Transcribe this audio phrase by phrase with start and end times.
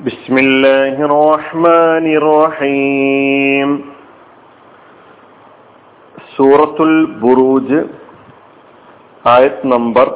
[0.00, 3.70] بسم الله الرحمن الرحيم
[6.32, 6.92] സൂറത്തുൽ
[7.22, 7.78] ബുറൂജ്
[9.24, 10.06] ആയത് നമ്പർ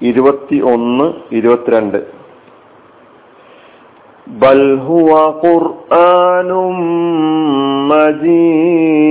[0.00, 1.06] ഇരുപത്തി ഒന്ന്
[1.38, 1.98] ഇരുപത്തിരണ്ട്
[4.36, 5.10] ബൽ ഹുവ
[5.42, 6.76] ഖുർആനും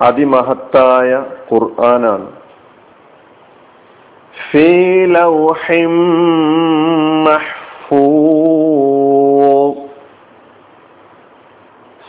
[0.00, 1.10] അതിമഹത്തായ
[1.50, 2.28] ഖുർആനാണ്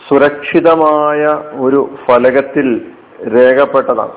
[0.07, 1.21] സുരക്ഷിതമായ
[1.59, 2.67] ഒരു ഫലകത്തിൽ
[3.35, 4.15] രേഖപ്പെട്ടതാണ്.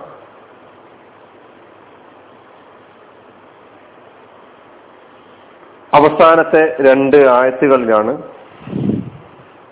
[5.95, 8.23] അവസാനത്തെ രണ്ട് ആയത്തുകളിലാണ്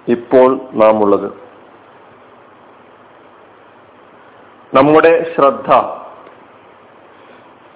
[0.09, 1.29] ഇപ്പോൾ നാം ഉള്ളത്
[4.75, 5.71] നമ്മുടെ ശ്രദ്ധ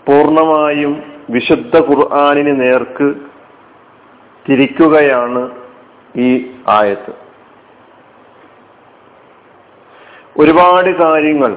[0.08, 3.14] പൂർണമായും വിശുദ്ധ ഖുർആാനിന് നേർക്ക്
[4.48, 5.50] തിരിക്കുകയാണ്
[6.16, 7.12] ഈ ആയത്ത്.
[10.38, 11.52] ഒരുപാട് കാര്യങ്ങൾ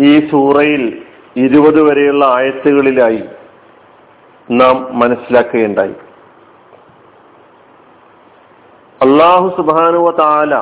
[0.00, 1.02] ഈ സൂറയിൽ
[1.36, 3.22] ഇരുപത് വരെയുള്ള ആയത്തുകളിലായി
[4.50, 5.94] നാം മനസ്സിലാക്കുകയുണ്ടായി.
[9.02, 10.54] അള്ളാഹു സുബാനുവ താല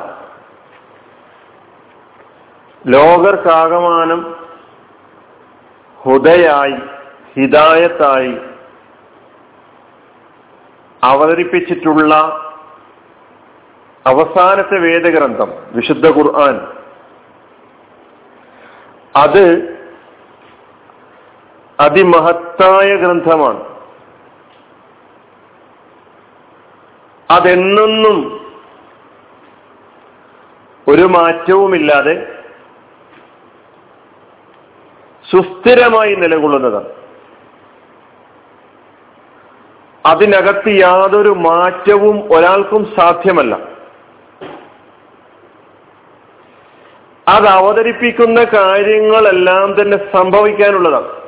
[2.87, 4.40] ലോകർക്കാകമാനം
[6.03, 6.75] ഹുദയായി
[7.35, 8.37] ഹിദായത്തായി
[11.03, 12.15] അവതരിപ്പിച്ചിട്ടുള്ള
[14.07, 16.67] അവസാനത്തെ വേദഗ്രന്ഥം വിശുദ്ധ ഖുർആൻ.
[19.15, 19.71] അത്
[21.79, 23.71] അതിമഹത്തായ ഗ്രന്ഥമാണ്.
[27.31, 28.41] അതെന്നൊന്നും
[30.87, 32.40] ഒരു മാറ്റവുമില്ലാതെ
[35.29, 36.89] സുസ്ഥിരമായി നിലകൊള്ളുന്നതാണ്.
[40.05, 43.55] അതിനകത്ത് യാതൊരു മാറ്റവും ഒരാൾക്കും സാധ്യമല്ല.
[47.27, 51.21] അത് അവതരിപ്പിക്കുന്ന കാര്യങ്ങളെല്ലാം തന്നെ സംഭവിക്കാനുള്ളതാണ്.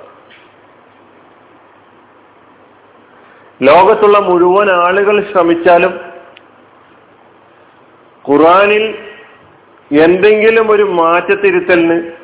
[3.61, 5.99] ലോകത്തുള്ള മുഴുവൻ ആളുകൾ ശ്രമിച്ചാലും
[8.29, 8.85] ഖുറാനിൽ
[9.91, 12.22] എന്തെങ്കിലും ഒരു മാറ്റത്തിരുത്തലിന്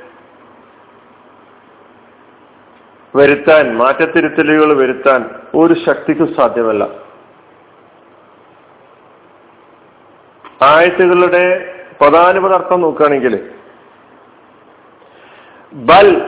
[3.16, 6.84] വരുത്താൻ മാറ്റത്തിരുത്തലുകൾ വരുത്താൻ ഒരു ശക്തിക്കും സാധ്യമല്ല.
[10.62, 13.52] ആയത്തുകളുടെ പ്രധാനപ്പെട്ട അർത്ഥം നോക്കുകയാണെങ്കിൽ
[15.74, 16.22] ബൽ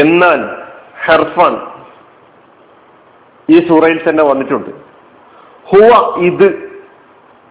[0.00, 0.62] എന്നാൽ
[1.04, 1.66] ഹെർഫാൻ
[3.50, 4.70] ഈ സൂറയിൽ തന്നെ വന്നിട്ടുണ്ട്.
[5.70, 6.80] ഹുവ ഇത്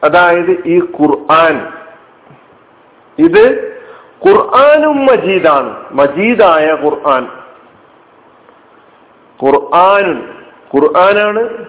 [0.03, 1.73] അതായത് ഈ ഖുർആൻ.
[3.19, 3.73] ഇത്
[4.27, 5.93] ഖുർആാനും മജീദാണ്.
[5.93, 7.40] മജീദായ ഖുർആൻ.
[9.45, 10.33] ഖുർആാനുൻ.
[10.75, 11.65] ഖുർആനാണ്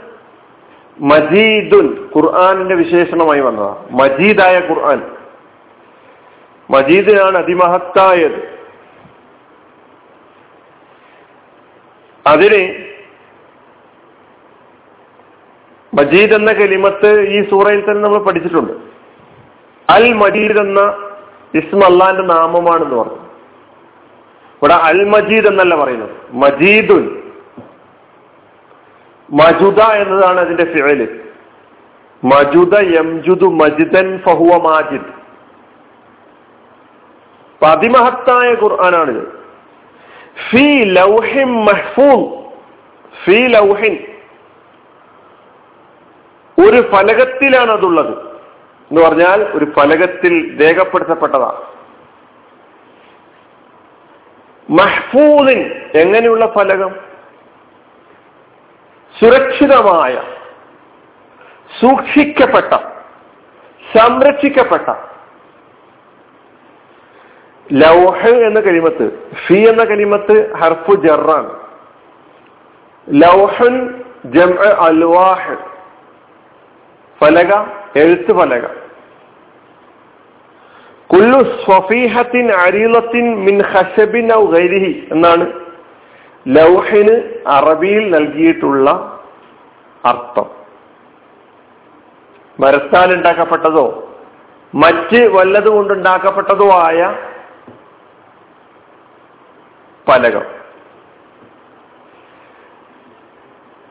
[1.01, 2.11] മജീദുൻ.
[2.17, 3.85] ഖുർആാനിന്റെ വിശേഷണമായി വന്നതാ.
[3.91, 5.11] മജീദായ ഖുർആൻ.
[6.71, 8.53] മജീദിനാണ് അതിമഹത്തായത്.
[12.27, 12.93] അതിന്
[15.95, 18.73] മജീദ് എന്ന കലിമത്ത് ഈ സൂറയിൽ തന്നെ നമ്മൾ പഠിച്ചിട്ടുണ്ട്.
[19.91, 20.81] അൽ മജീദ് എന്ന
[21.55, 23.15] ഇസ്മ അള്ളാന്റെ നാമമാണെന്ന് പറഞ്ഞു.
[23.15, 26.11] ഇവിടെ അൽ മജീദ് എന്നല്ല പറയുന്നത്.
[26.33, 27.22] മജീദുൻ.
[29.33, 31.21] മജുദ എന്നതാണ് അതിന്റെ ഫിഴൽ
[32.25, 35.23] മജുദ യംജുദു മജിദൻ ഫഹുവ മാജിദ്.
[37.65, 39.43] അതിമഹത്തായ ഖുർആനാണിത്.
[40.51, 42.43] ഫി ലൗഹിൻ മഹ്ഫൂൻ
[43.25, 43.99] ഫി ലൗഹിൻ.
[46.67, 48.19] ഒരു ഫലകത്തിലാണ് അതുള്ളത്
[48.91, 51.63] എന്ന് പറഞ്ഞാൽ ഒരു ഫലകത്തിൽ രേഖപ്പെടുത്തപ്പെട്ടതാണ്.
[54.71, 57.12] മഹ്ഫൂദിൻ എങ്ങനെയുള്ള ഫലകം?
[59.21, 60.23] സുരക്ഷിതമായ
[61.81, 62.73] സൂക്ഷിക്കപ്പെട്ട
[63.97, 64.89] സംരക്ഷിക്കപ്പെട്ട.
[67.73, 71.61] ലൗഹ് എന്ന കലിമത്ത് ഫി എന്ന കലിമത്ത് ഹർഫു ജറാണ്.
[73.09, 74.05] ലൗഹൻ
[74.79, 75.57] അൽവാഹ്.
[77.21, 77.67] ഫലക
[77.97, 78.67] എഴുത്ത് ഫലക.
[81.07, 85.62] കുല്ലു സ്വഫീഹത്തിൻ അരീലത്തിൻ മിൻ ഹഷബിൻ ഔ ഗൈരിഹി എന്നാണ്
[86.49, 88.91] ലൗഹിന് അറബിയിൽ നൽകിയിട്ടുള്ള
[90.05, 90.51] അർത്ഥം.
[92.61, 94.15] മരത്താൽ ഉണ്ടാക്കപ്പെട്ടതോ
[94.75, 97.17] മറ്റ് വല്ലതുകൊണ്ടുണ്ടാക്കപ്പെട്ടതോ ആയ
[100.09, 100.43] പലകം.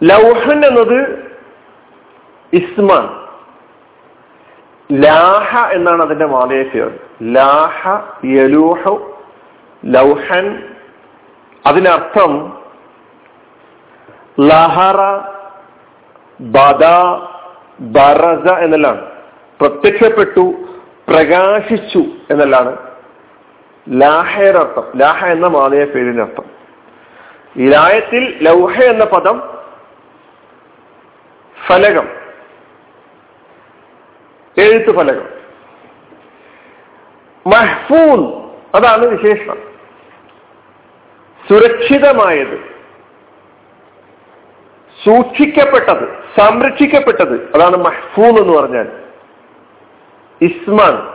[0.04, 1.30] ലൗഹൻ എന്നത്
[2.54, 3.22] ഇസ്മാൻ.
[4.92, 7.90] ലാഹ എന്നാണ് അതിന്റെ മാതേശ്വരം ലാഹ
[8.26, 8.98] യലൂഹ
[9.86, 10.71] ലൗഹൻ
[11.66, 12.62] അതിനർത്ഥം
[14.40, 14.98] ലഹറ
[16.42, 16.86] ബദ
[17.80, 19.08] ബറസ എന്നെല്ലാം
[19.62, 20.54] പ്രത്യക്ഷപ്പെട്ടു
[21.10, 22.00] പ്രകാശിച്ചു
[22.32, 22.78] എന്നെല്ലാണ്
[23.90, 24.60] ലാഹയുടെ
[24.96, 26.46] ലാഹ എന്ന മാതയ പേരിനർത്ഥം അർത്ഥം.
[27.58, 29.58] ലായത്തിൽ ലൗഹ എന്ന പദം
[31.68, 32.08] ഫലകം.
[34.58, 35.28] എഴുത്തു ഫലകം
[37.48, 39.71] മഹ്ഫൂൻ അതാണ് വിശേഷണം.
[41.52, 42.72] സുരക്ഷിതമായത്.
[45.04, 48.88] സൂക്ഷിക്കപ്പെട്ടത് സംരക്ഷിക്കപ്പെട്ടത് അതാണ് മഹ്ഫൂൽ എന്ന് പറഞ്ഞാൽ.
[50.42, 51.08] ഇസ്മാൻ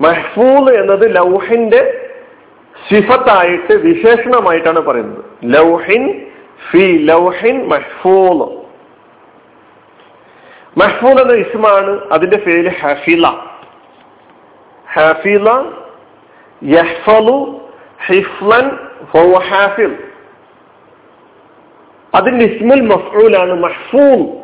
[0.00, 2.10] മഹ്ഫൂൽ എന്നത് ലൗഹിന്റെ
[2.90, 5.24] സിഫത്തായിട്ട് വിശേഷണമായിട്ടാണ് പറയുന്നത്.
[5.44, 6.30] ലൗഹിൻ
[6.70, 8.58] ഫി ലൗഹിൻ മഹ്ഫൂൽ
[10.82, 13.26] മഹ്ഫൂൽ എന്ന ഇസ്മാണ് അതിന്റെ പേര് ഹഫീല
[14.94, 15.48] ഹഫീല
[16.64, 17.60] യഹ്ഫലു
[18.06, 18.87] ഹിഫ്ലൻ
[19.38, 20.04] ഹാഫിൽ
[22.14, 24.38] അതിന്റെ ഇസ്മുൽ മഫ്ഊലാണ് മഹ്ഫൂൽ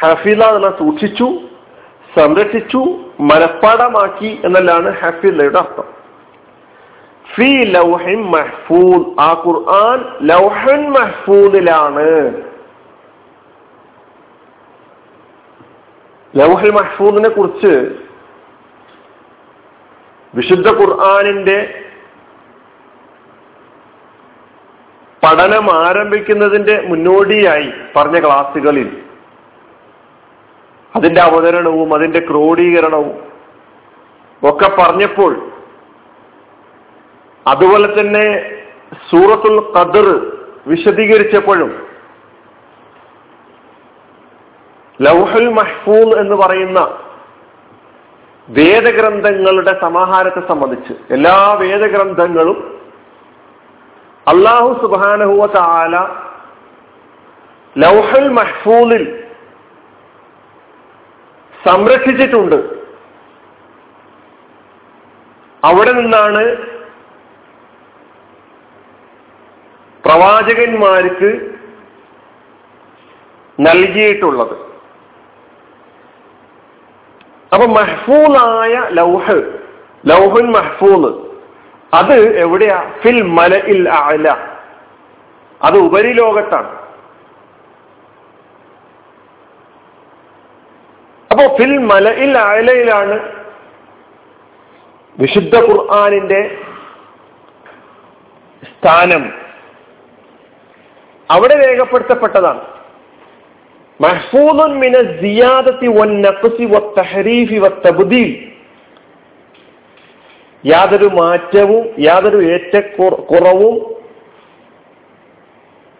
[0.00, 1.40] ഹഫില എന്ന സൂക്ഷിച്ചു
[2.18, 2.78] സംരക്ഷിച്ചു
[3.20, 5.84] മനഃപ്പാടമാക്കി എന്നല്ലാണ് ഹഫിലയുടെ അർത്ഥം.
[7.34, 9.20] ഫി ലൗഹിൻ മഹ്ഫൂൽ.
[9.20, 12.42] ആ ഖുർആൻ ലൗഹൻ മഹ്ഫൂലിലാണ്
[16.36, 17.98] ലൗഹൽ മഹ്ഫൂദിനെ കുറിച്ച്
[20.34, 21.83] വിശുദ്ധ ഖുർആാനിന്റെ
[25.24, 28.88] പഠനം ആരംഭിക്കുന്നതിന്റെ മുന്നോടിയായി പറഞ്ഞ ക്ലാസ്സുകളിൽ
[30.92, 33.14] അതിന്റെ അവതരണവും അതിന്റെ ക്രോഡീകരണവും
[34.42, 35.32] ഒക്കെ പറഞ്ഞപ്പോൾ
[37.46, 38.26] അതുപോലെ തന്നെ
[39.10, 40.06] സൂറത്തുൽ ഖദർ
[40.66, 41.70] വിശദീകരിച്ചപ്പോഴും
[45.00, 46.80] ലൗഹുൽ മഹ്ഫൂൽ എന്ന് പറയുന്ന
[48.48, 52.58] വേദഗ്രന്ഥങ്ങളുടെ സമാഹാരത്തെ സംബന്ധിച്ച് എല്ലാ വേദഗ്രന്ഥങ്ങളും
[54.26, 55.94] അള്ളാഹു സുബാനഹുവ താല
[57.76, 59.24] ലൗഹൽ മഹ്ഫൂലിൽ
[61.64, 62.84] സംരക്ഷിച്ചിട്ടുണ്ട്.
[65.62, 66.44] അവിടെ നിന്നാണ്
[70.04, 71.30] പ്രവാചകന്മാർക്ക്
[73.60, 74.56] നൽകിയിട്ടുള്ളത്.
[77.52, 79.38] അപ്പൊ മഹ്ഫൂലായ ലൗഹ്
[80.06, 81.04] ലൗഹുൻ മഹ്ഫൂൽ
[81.94, 82.92] അത് എവിടെയാ?
[83.02, 84.36] ഫിൽ മല ഇൽ അല
[85.62, 86.84] അത് ഉപരിലോകത്താണ്.
[91.30, 93.32] അപ്പോ ഫിൽ മല ഇൽ അലയിലാണ്
[95.18, 96.58] വിശുദ്ധ ഖുർആാനിന്റെ
[98.62, 99.32] സ്ഥാനം.
[101.30, 102.60] അവിടെ രേഖപ്പെടുത്തപ്പെട്ടതാണ്.
[104.00, 108.53] മഹ്ഫൂദുൻ മിന സിയാദത്തി വൻ നഖ്സി വത്തഹരീഫി വത്തബ്ദീൽ
[110.66, 113.94] യാതൊരു മാറ്റവും യാതൊരു ഏറ്റക്കുറവും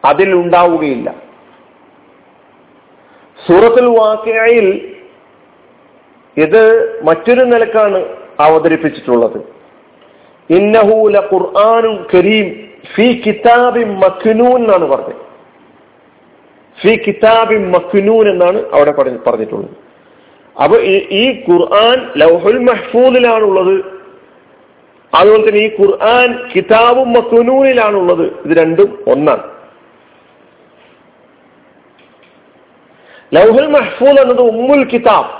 [0.04, 1.14] അതിൽ ഉണ്ടാവുകയില്ല.
[3.46, 4.96] സൂറത്തുൽ വാക്കയിൽ
[6.36, 6.62] ഇത്
[7.02, 8.04] മറ്റൊരു നിലക്കാണ്
[8.40, 9.54] അവതരിപ്പിച്ചിട്ടുള്ളത്.
[10.50, 15.22] ഇന്നഹൂല ഖുർആാനും കരീം ഫി കിതാബി മഖ്നൂൻ എന്നാണ് പറഞ്ഞത്.
[16.82, 18.90] ഫി കിതാബി മഖ്നൂൻ എന്നാണ് അവിടെ
[19.26, 19.76] പറഞ്ഞിട്ടുള്ളത്.
[20.62, 20.76] അപ്പൊ
[21.20, 23.93] ഈ ഖുർആൻ ലൗഹുൽ മഹ്ഫൂദിലാണുള്ളത്.
[25.18, 29.42] അതുപോലെ തന്നെ ഈ ഖുർആൻ കിതാബും മസുനൂനിലാണുള്ളത് ഇത് രണ്ടും ഒന്നാണ്.
[33.34, 35.30] ലൗഹുൽ മഹ്ഫൂദ് എന്നത് ഉമ്മുൽ കിതാബ്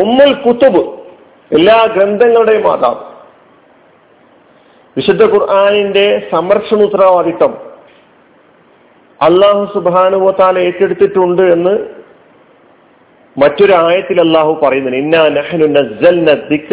[0.00, 0.82] ഉമ്മുൽ കുത്തുബ്
[1.56, 2.96] എല്ലാ ഗ്രന്ഥങ്ങളുടെയും മാതാവ്.
[4.96, 7.52] വിശുദ്ധ ഖുർആാനിന്റെ സംരക്ഷണ ഉത്തരവാദിത്വം
[9.22, 11.74] അള്ളാഹു സുബാനുവത്താല ഏറ്റെടുത്തിട്ടുണ്ട് എന്ന്
[13.36, 14.96] മറ്റൊരു ആയത്തിൽ അള്ളാഹു പറയുന്നുണ്ട്.
[14.96, 16.72] ഇന്നാ നഹ്നു നസ്സൽന ദിക്റ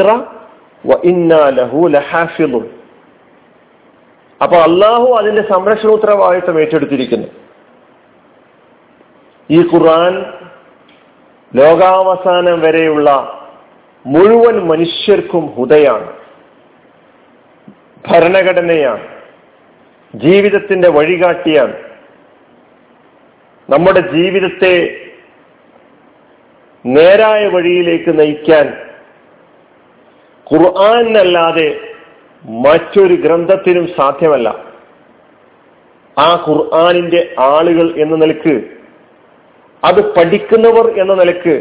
[4.42, 7.28] അപ്പൊ അള്ളാഹു അതിന്റെ സംരക്ഷണ ഉത്തരവാദിത്വം ഏറ്റെടുത്തിരിക്കുന്നു.
[9.52, 10.34] ഈ ഖുർആൻ
[11.56, 13.32] ലോകാവസാനം വരെയുള്ള
[14.06, 16.14] മുഴുവൻ മനുഷ്യർക്കും ഹുദയാണ്.
[18.08, 19.08] ഭരണഘടനയാണ്.
[20.16, 21.74] ജീവിതത്തിന്റെ വഴികാട്ടിയാണ്.
[23.70, 25.06] നമ്മുടെ ജീവിതത്തെ
[26.86, 28.85] നേരായ വഴിയിലേക്ക് നയിക്കാൻ
[30.54, 31.80] ഖുർആാനല്ലാതെ
[32.46, 34.50] മറ്റൊരു ഗ്രന്ഥത്തിനും സാധ്യമല്ല.
[36.18, 38.64] ആ ഖുർആാനിന്റെ ആളുകൾ എന്ന നിലയ്ക്ക്
[39.84, 41.56] അത് പഠിക്കുന്നവർ എന്ന നിലയ്ക്ക്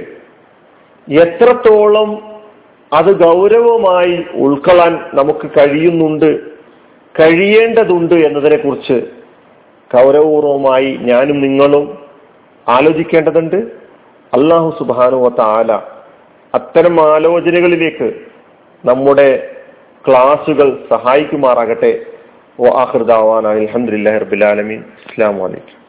[1.13, 2.11] എത്രത്തോളം
[2.93, 6.51] അത് ഗൗരവമായി ഉൾക്കൊള്ളാൻ നമുക്ക് കഴിയുന്നുണ്ട്
[7.21, 9.07] കഴിയേണ്ടതുണ്ട് എന്നതിനെ കുറിച്ച്
[9.95, 11.99] ഗൗരവപൂർവമായി ഞാനും നിങ്ങളും
[12.69, 13.57] ആലോചിക്കേണ്ടതുണ്ട്.
[14.35, 15.73] അള്ളാഹു സുബാനുവത്ത ആല
[16.55, 18.34] അത്തരം ആലോചനകളിലേക്ക്
[18.85, 19.51] നമ്മുടെ
[20.09, 21.93] ക്ലാസുകൾ സഹായിക്കുമാറാകട്ടെ.
[23.47, 25.84] അലഹമുല്ലാ റബുലാലമീൻ അസ്സാം വലൈക്കും